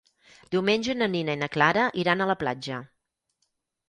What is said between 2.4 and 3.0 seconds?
platja.